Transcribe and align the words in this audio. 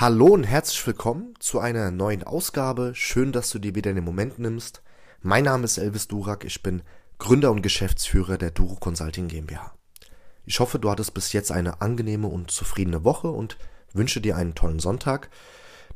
Hallo 0.00 0.28
und 0.28 0.44
herzlich 0.44 0.86
willkommen 0.86 1.34
zu 1.40 1.58
einer 1.58 1.90
neuen 1.90 2.24
Ausgabe. 2.24 2.92
Schön, 2.94 3.32
dass 3.32 3.50
du 3.50 3.58
dir 3.58 3.74
wieder 3.74 3.92
den 3.92 4.02
Moment 4.02 4.38
nimmst. 4.38 4.80
Mein 5.20 5.44
Name 5.44 5.64
ist 5.64 5.76
Elvis 5.76 6.08
Durak, 6.08 6.46
ich 6.46 6.62
bin 6.62 6.80
Gründer 7.18 7.50
und 7.50 7.60
Geschäftsführer 7.60 8.38
der 8.38 8.50
Duro 8.50 8.76
Consulting 8.76 9.28
GmbH. 9.28 9.74
Ich 10.46 10.58
hoffe, 10.58 10.78
du 10.78 10.88
hattest 10.90 11.12
bis 11.12 11.34
jetzt 11.34 11.52
eine 11.52 11.82
angenehme 11.82 12.28
und 12.28 12.50
zufriedene 12.50 13.04
Woche 13.04 13.28
und 13.28 13.58
wünsche 13.92 14.22
dir 14.22 14.38
einen 14.38 14.54
tollen 14.54 14.78
Sonntag. 14.78 15.28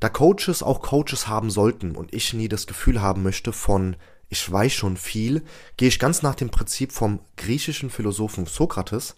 Da 0.00 0.10
Coaches 0.10 0.62
auch 0.62 0.82
Coaches 0.82 1.26
haben 1.26 1.48
sollten 1.48 1.96
und 1.96 2.12
ich 2.12 2.34
nie 2.34 2.48
das 2.48 2.66
Gefühl 2.66 3.00
haben 3.00 3.22
möchte 3.22 3.54
von 3.54 3.96
ich 4.28 4.52
weiß 4.52 4.74
schon 4.74 4.98
viel, 4.98 5.44
gehe 5.78 5.88
ich 5.88 5.98
ganz 5.98 6.20
nach 6.20 6.34
dem 6.34 6.50
Prinzip 6.50 6.92
vom 6.92 7.20
griechischen 7.38 7.88
Philosophen 7.88 8.44
Sokrates, 8.44 9.16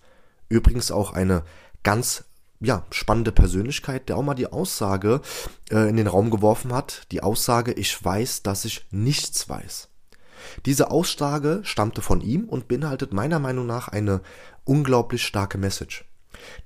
übrigens 0.48 0.92
auch 0.92 1.12
eine 1.12 1.42
ganz 1.82 2.25
ja, 2.60 2.84
spannende 2.90 3.32
Persönlichkeit, 3.32 4.08
der 4.08 4.16
auch 4.16 4.22
mal 4.22 4.34
die 4.34 4.52
Aussage 4.52 5.20
äh, 5.70 5.88
in 5.88 5.96
den 5.96 6.06
Raum 6.06 6.30
geworfen 6.30 6.72
hat, 6.72 7.06
die 7.12 7.22
Aussage, 7.22 7.72
ich 7.72 8.02
weiß, 8.02 8.42
dass 8.42 8.64
ich 8.64 8.86
nichts 8.90 9.48
weiß. 9.48 9.88
Diese 10.64 10.90
Aussage 10.90 11.60
stammte 11.64 12.02
von 12.02 12.20
ihm 12.20 12.44
und 12.44 12.68
beinhaltet 12.68 13.12
meiner 13.12 13.38
Meinung 13.38 13.66
nach 13.66 13.88
eine 13.88 14.20
unglaublich 14.64 15.24
starke 15.24 15.58
Message. 15.58 16.04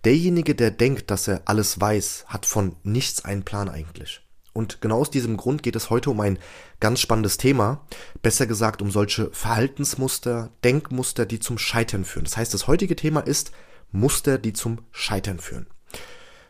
Derjenige, 0.04 0.54
der 0.54 0.70
denkt, 0.70 1.10
dass 1.10 1.28
er 1.28 1.42
alles 1.44 1.80
weiß, 1.80 2.24
hat 2.26 2.46
von 2.46 2.76
nichts 2.82 3.24
einen 3.24 3.44
Plan 3.44 3.68
eigentlich. 3.68 4.22
Und 4.52 4.80
genau 4.80 4.98
aus 5.00 5.10
diesem 5.10 5.36
Grund 5.36 5.62
geht 5.62 5.76
es 5.76 5.90
heute 5.90 6.10
um 6.10 6.20
ein 6.20 6.38
ganz 6.80 7.00
spannendes 7.00 7.36
Thema, 7.36 7.86
besser 8.20 8.46
gesagt 8.46 8.82
um 8.82 8.90
solche 8.90 9.30
Verhaltensmuster, 9.30 10.50
Denkmuster, 10.64 11.24
die 11.24 11.38
zum 11.38 11.56
Scheitern 11.56 12.04
führen. 12.04 12.24
Das 12.24 12.36
heißt, 12.36 12.52
das 12.52 12.66
heutige 12.66 12.96
Thema 12.96 13.20
ist 13.20 13.52
Muster, 13.92 14.38
die 14.38 14.52
zum 14.52 14.78
Scheitern 14.90 15.38
führen. 15.38 15.66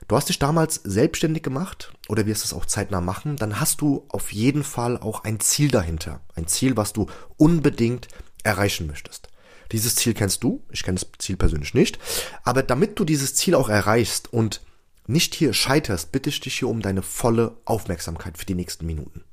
Du 0.09 0.17
hast 0.17 0.29
dich 0.29 0.39
damals 0.39 0.77
selbstständig 0.85 1.43
gemacht 1.43 1.93
oder 2.09 2.27
wirst 2.27 2.45
es 2.45 2.53
auch 2.53 2.67
zeitnah 2.67 3.01
machen, 3.01 3.37
dann 3.37 3.61
hast 3.61 3.81
du 3.81 4.07
auf 4.09 4.33
jeden 4.33 4.65
Fall 4.65 4.99
auch 4.99 5.25
ein 5.25 5.41
Ziel 5.41 5.71
dahinter. 5.71 6.21
Ein 6.35 6.47
Ziel, 6.47 6.77
was 6.77 6.93
du 6.93 7.07
unbedingt 7.37 8.09
erreichen 8.43 8.87
möchtest. 8.87 9.29
Dieses 9.73 9.95
Ziel 9.95 10.15
kennst 10.15 10.43
du, 10.43 10.65
ich 10.71 10.83
kenne 10.83 10.99
das 10.99 11.09
Ziel 11.19 11.37
persönlich 11.37 11.75
nicht, 11.75 11.99
aber 12.43 12.63
damit 12.63 12.99
du 12.99 13.05
dieses 13.05 13.35
Ziel 13.35 13.55
auch 13.55 13.69
erreichst 13.69 14.33
und 14.33 14.63
nicht 15.07 15.35
hier 15.35 15.53
scheiterst, 15.53 16.13
bitte 16.13 16.29
ich 16.29 16.41
dich 16.41 16.59
hier 16.59 16.69
um 16.69 16.83
deine 16.83 17.03
volle 17.03 17.57
Aufmerksamkeit 17.65 18.39
für 18.39 18.47
die 18.47 18.55
nächsten 18.55 18.87
Minuten. 18.87 19.25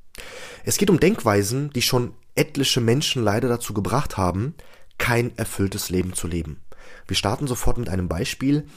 Es 0.64 0.78
geht 0.78 0.90
um 0.90 1.00
Denkweisen, 1.00 1.72
die 1.72 1.82
schon 1.82 2.14
etliche 2.36 2.82
Menschen 2.82 3.24
leider 3.24 3.48
dazu 3.48 3.74
gebracht 3.74 4.18
haben, 4.18 4.56
kein 4.98 5.38
erfülltes 5.38 5.90
Leben 5.90 6.14
zu 6.14 6.28
leben. 6.28 6.62
Wir 7.08 7.16
starten 7.16 7.48
sofort 7.48 7.78
mit 7.78 7.90
einem 7.90 8.08
Beispiel. 8.08 8.68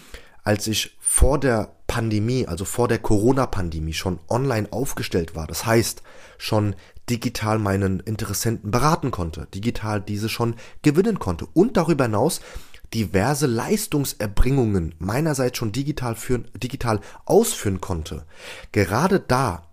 Als 0.42 0.66
ich 0.66 0.96
vor 1.00 1.38
der 1.38 1.76
Pandemie, 1.86 2.46
also 2.46 2.64
vor 2.64 2.86
der 2.86 2.98
Corona-Pandemie 2.98 3.94
schon 3.94 4.20
online 4.28 4.72
aufgestellt 4.72 5.34
war. 5.34 5.48
Das 5.48 5.66
heißt, 5.66 6.02
schon 6.38 6.76
digital 7.10 7.58
meinen 7.58 7.98
Interessenten 7.98 8.70
beraten 8.70 9.10
konnte, 9.10 9.48
digital 9.52 10.00
diese 10.00 10.28
schon 10.28 10.54
gewinnen 10.82 11.18
konnte 11.18 11.46
und 11.52 11.76
darüber 11.76 12.04
hinaus 12.04 12.40
diverse 12.94 13.46
Leistungserbringungen 13.46 14.94
meinerseits 14.98 15.58
schon 15.58 15.72
digital 15.72 16.14
führen, 16.14 16.48
digital 16.56 17.00
ausführen 17.24 17.80
konnte. 17.80 18.24
Gerade 18.72 19.20
da 19.20 19.68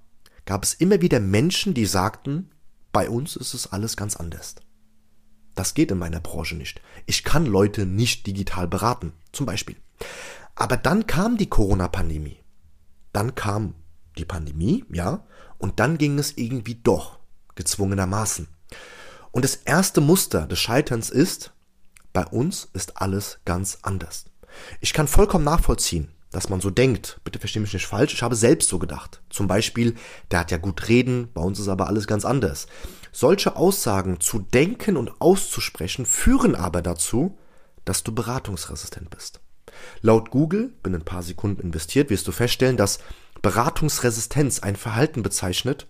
gab 0.46 0.64
es 0.64 0.74
immer 0.74 1.02
wieder 1.02 1.20
Menschen, 1.20 1.74
die 1.76 1.86
sagten, 1.86 2.50
bei 2.92 3.10
uns 3.10 3.36
ist 3.36 3.54
es 3.54 3.72
alles 3.72 3.96
ganz 3.96 4.16
anders. 4.16 4.56
Das 5.54 5.74
geht 5.74 5.92
in 5.92 6.00
meiner 6.00 6.20
Branche 6.20 6.56
nicht. 6.56 6.82
Ich 7.06 7.24
kann 7.24 7.46
Leute 7.46 7.86
nicht 7.86 8.26
digital 8.26 8.68
beraten, 8.68 9.14
zum 9.32 9.46
Beispiel. 9.46 9.76
Aber 10.60 10.76
dann 10.76 11.06
kam 11.06 11.38
die 11.38 11.50
Corona-Pandemie. 11.50 12.40
Dann 13.14 13.36
kam 13.36 13.76
die 14.18 14.26
Pandemie, 14.26 14.84
ja, 14.92 15.24
und 15.60 15.80
dann 15.80 16.00
ging 16.00 16.18
es 16.18 16.36
irgendwie 16.36 16.76
doch, 16.76 17.20
gezwungenermaßen. 17.54 18.48
Und 19.32 19.46
das 19.46 19.56
erste 19.56 20.02
Muster 20.02 20.48
des 20.48 20.60
Scheiterns 20.60 21.12
ist, 21.12 21.54
bei 22.12 22.26
uns 22.26 22.70
ist 22.74 23.00
alles 23.00 23.40
ganz 23.46 23.78
anders. 23.84 24.26
Ich 24.82 24.94
kann 24.94 25.08
vollkommen 25.08 25.46
nachvollziehen, 25.46 26.12
dass 26.32 26.50
man 26.50 26.60
so 26.60 26.72
denkt. 26.72 27.22
Bitte 27.24 27.38
verstehe 27.38 27.62
mich 27.62 27.74
nicht 27.74 27.86
falsch, 27.86 28.16
ich 28.16 28.24
habe 28.24 28.36
selbst 28.36 28.68
so 28.68 28.80
gedacht. 28.80 29.22
Zum 29.30 29.48
Beispiel, 29.48 29.94
der 30.32 30.40
hat 30.40 30.50
ja 30.50 30.58
gut 30.58 30.88
reden, 30.88 31.30
bei 31.36 31.42
uns 31.42 31.60
ist 31.60 31.68
aber 31.68 31.86
alles 31.86 32.08
ganz 32.08 32.26
anders. 32.26 32.66
Solche 33.12 33.56
Aussagen 33.56 34.20
zu 34.20 34.40
denken 34.40 34.98
und 34.98 35.22
auszusprechen 35.22 36.08
führen 36.08 36.56
aber 36.56 36.82
dazu, 36.82 37.38
dass 37.86 38.02
du 38.02 38.12
beratungsresistent 38.12 39.12
bist. 39.12 39.40
Laut 40.02 40.32
Google, 40.32 40.74
bin 40.84 40.96
ein 40.96 41.06
paar 41.06 41.24
Sekunden 41.24 41.62
investiert, 41.62 42.10
wirst 42.10 42.28
du 42.28 42.32
feststellen, 42.32 42.78
dass 42.78 43.00
Beratungsresistenz 43.42 44.60
ein 44.60 44.76
Verhalten 44.76 45.24
bezeichnet, 45.24 45.88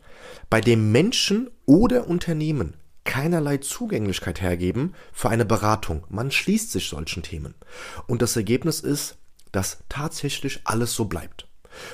bei 0.49 0.61
dem 0.61 0.91
Menschen 0.91 1.49
oder 1.65 2.07
Unternehmen 2.07 2.75
keinerlei 3.03 3.57
Zugänglichkeit 3.57 4.41
hergeben 4.41 4.93
für 5.13 5.29
eine 5.29 5.45
Beratung. 5.45 6.03
Man 6.09 6.29
schließt 6.29 6.71
sich 6.71 6.89
solchen 6.89 7.23
Themen. 7.23 7.55
Und 8.05 8.21
das 8.21 8.35
Ergebnis 8.35 8.81
ist, 8.81 9.17
dass 9.51 9.79
tatsächlich 9.87 10.61
alles 10.65 10.93
so 10.93 11.05
bleibt. 11.05 11.47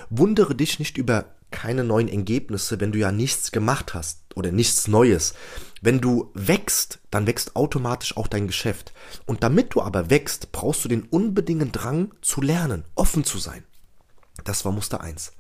Wundere 0.09 0.55
dich 0.55 0.79
nicht 0.79 0.97
über 0.97 1.25
keine 1.51 1.83
neuen 1.83 2.09
Ergebnisse, 2.09 2.79
wenn 2.79 2.91
du 2.91 2.99
ja 2.99 3.11
nichts 3.11 3.51
gemacht 3.51 3.93
hast 3.93 4.23
oder 4.35 4.51
nichts 4.51 4.87
Neues. 4.87 5.35
Wenn 5.83 5.99
du 5.99 6.31
wächst, 6.33 6.99
dann 7.11 7.27
wächst 7.27 7.57
automatisch 7.57 8.15
auch 8.15 8.29
dein 8.29 8.47
Geschäft. 8.47 8.93
Und 9.25 9.43
damit 9.43 9.75
du 9.75 9.81
aber 9.81 10.09
wächst, 10.09 10.53
brauchst 10.53 10.85
du 10.85 10.87
den 10.87 11.03
unbedingten 11.03 11.73
Drang 11.73 12.13
zu 12.21 12.41
lernen, 12.41 12.85
offen 12.95 13.25
zu 13.25 13.37
sein. 13.37 13.65
Das 14.45 14.63
war 14.63 14.71
Muster 14.71 15.01
eins. 15.01 15.33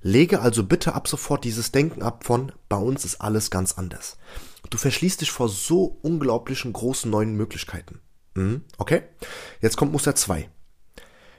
Lege 0.00 0.40
also 0.40 0.64
bitte 0.64 0.94
ab 0.94 1.08
sofort 1.08 1.44
dieses 1.44 1.72
Denken 1.72 2.00
ab 2.00 2.24
von, 2.24 2.52
bei 2.70 2.78
uns 2.78 3.04
ist 3.04 3.20
alles 3.20 3.50
ganz 3.50 3.72
anders. 3.74 4.16
Du 4.70 4.78
verschließt 4.78 5.20
dich 5.20 5.30
vor 5.30 5.50
so 5.50 5.98
unglaublichen 6.00 6.72
großen 6.72 7.10
neuen 7.10 7.36
Möglichkeiten. 7.36 8.00
Mhm, 8.34 8.64
okay? 8.78 9.02
Jetzt 9.60 9.76
kommt 9.76 9.92
Muster 9.92 10.14
zwei. 10.14 10.48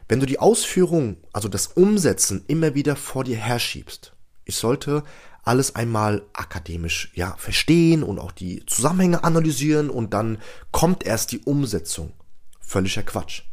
Wenn 0.07 0.19
du 0.19 0.27
die 0.27 0.37
Ausführung, 0.37 1.17
also 1.33 1.49
das 1.49 1.65
Umsetzen 1.65 2.45
immer 2.45 2.75
wieder 2.75 2.95
vor 2.97 3.23
dir 3.23 3.37
herschiebst, 3.37 4.13
ich 4.45 4.57
sollte 4.57 5.03
alles 5.43 5.75
einmal 5.75 6.23
akademisch 6.33 7.11
ja 7.15 7.35
verstehen 7.37 8.03
und 8.03 8.19
auch 8.19 8.31
die 8.31 8.65
Zusammenhänge 8.65 9.23
analysieren 9.23 9.89
und 9.89 10.13
dann 10.13 10.39
kommt 10.71 11.05
erst 11.05 11.31
die 11.31 11.39
Umsetzung. 11.39 12.13
Völliger 12.59 13.03
Quatsch. 13.03 13.43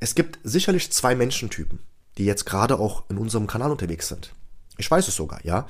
Es 0.00 0.14
gibt 0.14 0.38
sicherlich 0.44 0.92
zwei 0.92 1.14
Menschentypen, 1.16 1.80
die 2.16 2.24
jetzt 2.24 2.46
gerade 2.46 2.78
auch 2.78 3.04
in 3.10 3.18
unserem 3.18 3.46
Kanal 3.48 3.70
unterwegs 3.70 4.08
sind. 4.08 4.32
Ich 4.76 4.90
weiß 4.90 5.08
es 5.08 5.16
sogar, 5.16 5.44
ja. 5.44 5.66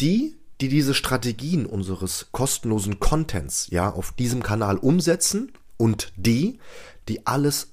Die, 0.00 0.36
die 0.60 0.68
diese 0.68 0.94
Strategien 0.94 1.66
unseres 1.66 2.28
kostenlosen 2.30 3.00
Contents 3.00 3.66
ja 3.70 3.90
auf 3.90 4.12
diesem 4.12 4.42
Kanal 4.44 4.78
umsetzen 4.78 5.52
und 5.76 6.12
die, 6.16 6.60
die 7.08 7.26
alles 7.26 7.72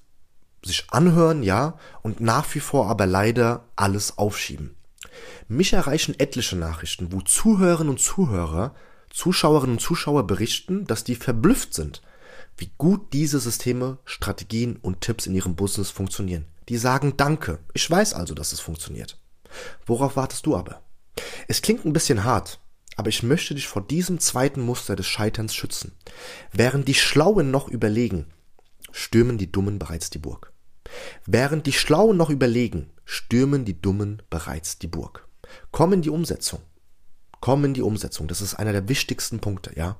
sich 0.63 0.85
anhören, 0.89 1.43
ja, 1.43 1.77
und 2.01 2.19
nach 2.19 2.53
wie 2.53 2.59
vor 2.59 2.87
aber 2.87 3.05
leider 3.05 3.65
alles 3.75 4.17
aufschieben. 4.17 4.75
Mich 5.47 5.73
erreichen 5.73 6.15
etliche 6.19 6.55
Nachrichten, 6.55 7.11
wo 7.11 7.21
Zuhörerinnen 7.21 7.91
und 7.91 7.99
Zuhörer, 7.99 8.75
Zuschauerinnen 9.09 9.75
und 9.75 9.81
Zuschauer 9.81 10.25
berichten, 10.27 10.85
dass 10.85 11.03
die 11.03 11.15
verblüfft 11.15 11.73
sind, 11.73 12.01
wie 12.57 12.71
gut 12.77 13.13
diese 13.13 13.39
Systeme, 13.39 13.97
Strategien 14.05 14.77
und 14.81 15.01
Tipps 15.01 15.25
in 15.25 15.35
ihrem 15.35 15.55
Business 15.55 15.89
funktionieren. 15.89 16.45
Die 16.69 16.77
sagen 16.77 17.17
Danke. 17.17 17.59
Ich 17.73 17.89
weiß 17.89 18.13
also, 18.13 18.33
dass 18.33 18.53
es 18.53 18.59
funktioniert. 18.59 19.19
Worauf 19.85 20.15
wartest 20.15 20.45
du 20.45 20.55
aber? 20.55 20.81
Es 21.47 21.61
klingt 21.61 21.85
ein 21.85 21.93
bisschen 21.93 22.23
hart, 22.23 22.59
aber 22.95 23.09
ich 23.09 23.23
möchte 23.23 23.55
dich 23.55 23.67
vor 23.67 23.81
diesem 23.81 24.19
zweiten 24.19 24.61
Muster 24.61 24.95
des 24.95 25.07
Scheiterns 25.07 25.53
schützen. 25.53 25.93
Während 26.51 26.87
die 26.87 26.93
Schlauen 26.93 27.51
noch 27.51 27.67
überlegen, 27.67 28.27
stürmen 28.91 29.37
die 29.37 29.51
Dummen 29.51 29.79
bereits 29.79 30.09
die 30.09 30.19
Burg. 30.19 30.53
Während 31.25 31.67
die 31.67 31.73
Schlauen 31.73 32.17
noch 32.17 32.29
überlegen, 32.29 32.91
stürmen 33.05 33.65
die 33.65 33.79
Dummen 33.79 34.21
bereits 34.29 34.79
die 34.79 34.87
Burg. 34.87 35.27
Komm 35.71 35.93
in 35.93 36.01
die 36.01 36.09
Umsetzung. 36.09 36.61
Komm 37.39 37.65
in 37.65 37.73
die 37.73 37.81
Umsetzung. 37.81 38.27
Das 38.27 38.41
ist 38.41 38.55
einer 38.55 38.71
der 38.71 38.87
wichtigsten 38.87 39.39
Punkte, 39.39 39.71
ja. 39.75 39.97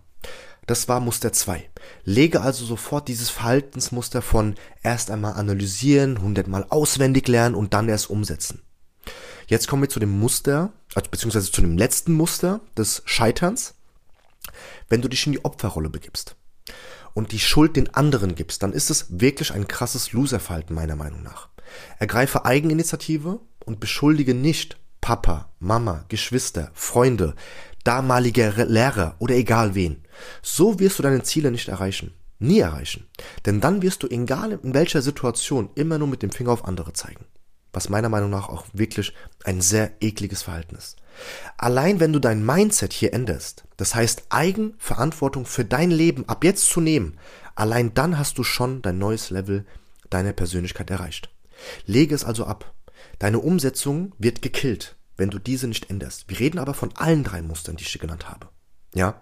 Das 0.68 0.88
war 0.88 1.00
Muster 1.00 1.34
2. 1.34 1.70
Lege 2.04 2.42
also 2.42 2.66
sofort 2.66 3.08
dieses 3.08 3.30
Verhaltensmuster 3.30 4.22
von 4.22 4.56
erst 4.84 5.10
einmal 5.10 5.34
analysieren, 5.34 6.22
hundertmal 6.22 6.66
auswendig 6.70 7.28
lernen 7.28 7.56
und 7.56 7.74
dann 7.74 7.90
erst 7.90 8.10
umsetzen. 8.10 8.62
Jetzt 9.48 9.68
kommen 9.68 9.82
wir 9.82 9.90
zu 9.90 10.00
dem 10.00 10.18
Muster, 10.20 10.72
also 10.94 11.10
beziehungsweise 11.10 11.52
zu 11.52 11.62
dem 11.62 11.78
letzten 11.78 12.14
Muster 12.14 12.62
des 12.78 13.02
Scheiterns. 13.06 13.74
Wenn 14.88 15.02
du 15.02 15.08
dich 15.08 15.26
in 15.26 15.34
die 15.34 15.44
Opferrolle 15.44 15.90
begibst 15.90 16.36
und 17.14 17.32
die 17.32 17.40
Schuld 17.40 17.76
den 17.76 17.94
anderen 17.94 18.36
gibst, 18.36 18.64
dann 18.64 18.74
ist 18.74 18.90
es 18.90 19.08
wirklich 19.10 19.54
ein 19.54 19.68
krasses 19.68 20.12
Loserverhalten 20.12 20.76
meiner 20.76 20.96
Meinung 20.96 21.24
nach. 21.24 21.50
Ergreife 22.00 22.46
Eigeninitiative 22.46 23.40
und 23.66 23.80
beschuldige 23.80 24.34
nicht 24.34 24.78
Papa, 25.02 25.52
Mama, 25.60 26.06
Geschwister, 26.10 26.72
Freunde, 26.74 27.36
damalige 27.84 28.54
Lehrer 28.68 29.16
oder 29.20 29.36
egal 29.36 29.76
wen. 29.76 30.04
So 30.42 30.80
wirst 30.80 31.00
du 31.00 31.04
deine 31.04 31.24
Ziele 31.24 31.52
nicht 31.52 31.70
erreichen. 31.70 32.14
Nie 32.40 32.60
erreichen. 32.60 33.08
Denn 33.46 33.62
dann 33.62 33.82
wirst 33.82 34.04
du, 34.04 34.08
egal 34.08 34.60
in 34.64 34.74
welcher 34.74 35.02
Situation, 35.02 35.70
immer 35.76 35.98
nur 35.98 36.08
mit 36.08 36.24
dem 36.24 36.32
Finger 36.32 36.52
auf 36.52 36.66
andere 36.66 36.94
zeigen. 36.94 37.26
Was 37.74 37.90
meiner 37.90 38.10
Meinung 38.10 38.30
nach 38.30 38.50
auch 38.50 38.66
wirklich 38.74 39.14
ein 39.44 39.62
sehr 39.62 39.92
ekliges 40.02 40.44
Verhalten 40.44 40.76
ist. 40.76 40.98
Allein 41.58 42.00
wenn 42.00 42.14
du 42.14 42.20
dein 42.20 42.46
Mindset 42.46 42.94
hier 42.94 43.14
änderst, 43.14 43.64
das 43.78 43.96
heißt 43.96 44.24
Eigenverantwortung 44.30 45.46
für 45.46 45.66
dein 45.66 45.92
Leben 45.92 46.28
ab 46.28 46.44
jetzt 46.44 46.68
zu 46.70 46.82
nehmen, 46.82 47.18
allein 47.56 47.94
dann 47.94 48.18
hast 48.18 48.38
du 48.38 48.44
schon 48.44 48.82
dein 48.82 48.98
neues 48.98 49.30
Level 49.30 49.66
deiner 50.10 50.34
Persönlichkeit 50.34 50.90
erreicht. 50.90 51.30
Lege 51.86 52.16
es 52.16 52.26
also 52.26 52.46
ab. 52.46 52.74
Deine 53.20 53.40
Umsetzung 53.40 54.14
wird 54.18 54.42
gekillt, 54.42 54.96
wenn 55.18 55.30
du 55.30 55.40
diese 55.40 55.68
nicht 55.68 55.90
änderst. 55.90 56.28
Wir 56.28 56.40
reden 56.40 56.60
aber 56.60 56.74
von 56.74 56.96
allen 56.96 57.24
drei 57.24 57.42
Mustern, 57.42 57.76
die 57.76 57.84
ich 57.84 57.92
dir 57.92 58.00
genannt 58.00 58.30
habe. 58.30 58.50
Ja? 58.94 59.22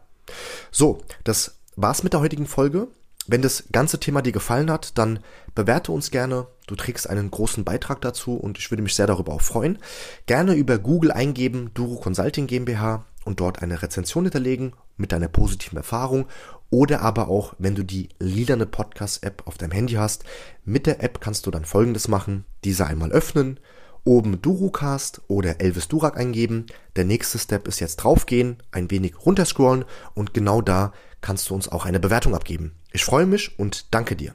So, 0.71 1.01
das 1.23 1.59
war's 1.75 2.03
mit 2.03 2.13
der 2.13 2.21
heutigen 2.21 2.47
Folge. 2.47 2.87
Wenn 3.27 3.41
das 3.41 3.65
ganze 3.71 3.99
Thema 3.99 4.21
dir 4.21 4.31
gefallen 4.31 4.71
hat, 4.71 4.97
dann 4.97 5.19
bewerte 5.53 5.91
uns 5.91 6.09
gerne. 6.09 6.47
Du 6.67 6.75
trägst 6.75 7.09
einen 7.09 7.29
großen 7.29 7.63
Beitrag 7.63 8.01
dazu 8.01 8.35
und 8.35 8.57
ich 8.57 8.71
würde 8.71 8.81
mich 8.81 8.95
sehr 8.95 9.07
darüber 9.07 9.33
auch 9.33 9.41
freuen. 9.41 9.77
Gerne 10.25 10.55
über 10.55 10.79
Google 10.79 11.11
eingeben, 11.11 11.71
Duro 11.73 11.99
Consulting 11.99 12.47
GmbH 12.47 13.05
und 13.25 13.39
dort 13.39 13.61
eine 13.61 13.81
Rezension 13.81 14.23
hinterlegen 14.23 14.73
mit 14.97 15.11
deiner 15.11 15.27
positiven 15.27 15.77
Erfahrung 15.77 16.25
oder 16.69 17.01
aber 17.01 17.29
auch, 17.29 17.53
wenn 17.57 17.75
du 17.75 17.83
die 17.83 18.09
lilane 18.19 18.65
Podcast-App 18.65 19.43
auf 19.45 19.57
deinem 19.57 19.71
Handy 19.71 19.93
hast. 19.95 20.23
Mit 20.65 20.85
der 20.85 21.03
App 21.03 21.19
kannst 21.21 21.45
du 21.45 21.51
dann 21.51 21.65
folgendes 21.65 22.07
machen. 22.07 22.45
Diese 22.63 22.85
einmal 22.85 23.11
öffnen, 23.11 23.59
oben 24.03 24.41
Durucast 24.41 25.21
oder 25.27 25.61
Elvis 25.61 25.87
Durak 25.87 26.17
eingeben. 26.17 26.65
Der 26.95 27.05
nächste 27.05 27.39
Step 27.39 27.67
ist 27.67 27.79
jetzt 27.79 27.97
draufgehen, 27.97 28.57
ein 28.71 28.91
wenig 28.91 29.25
runterscrollen 29.25 29.85
und 30.13 30.33
genau 30.33 30.61
da 30.61 30.93
kannst 31.21 31.49
du 31.49 31.55
uns 31.55 31.67
auch 31.69 31.85
eine 31.85 31.99
Bewertung 31.99 32.35
abgeben. 32.35 32.75
Ich 32.91 33.03
freue 33.03 33.25
mich 33.25 33.57
und 33.59 33.93
danke 33.93 34.15
dir. 34.15 34.33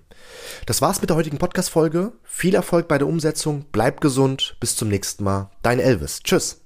Das 0.67 0.81
war's 0.81 1.01
mit 1.01 1.11
der 1.11 1.17
heutigen 1.17 1.39
Podcast-Folge. 1.39 2.13
Viel 2.23 2.55
Erfolg 2.55 2.89
bei 2.89 2.99
der 2.99 3.09
Umsetzung, 3.09 3.65
bleib 3.73 4.01
gesund, 4.01 4.57
bis 4.61 4.77
zum 4.77 4.89
nächsten 4.89 5.25
Mal. 5.25 5.51
Dein 5.63 5.81
Elvis. 5.81 6.21
Tschüss. 6.23 6.64